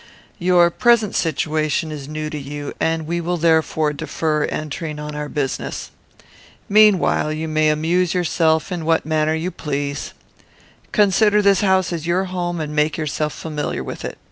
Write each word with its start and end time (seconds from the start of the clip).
"Your 0.39 0.71
present 0.71 1.13
situation 1.13 1.91
is 1.91 2.07
new 2.07 2.31
to 2.31 2.37
you, 2.39 2.73
and 2.79 3.05
we 3.05 3.21
will 3.21 3.37
therefore 3.37 3.93
defer 3.93 4.45
entering 4.45 4.97
on 4.97 5.13
our 5.13 5.29
business. 5.29 5.91
Meanwhile 6.67 7.33
you 7.33 7.47
may 7.47 7.69
amuse 7.69 8.15
yourself 8.15 8.71
in 8.71 8.83
what 8.83 9.05
manner 9.05 9.35
you 9.35 9.51
please. 9.51 10.15
Consider 10.91 11.39
this 11.43 11.61
house 11.61 11.93
as 11.93 12.07
your 12.07 12.23
home 12.23 12.59
and 12.59 12.75
make 12.75 12.97
yourself 12.97 13.31
familiar 13.33 13.83
with 13.83 14.03
it. 14.03 14.17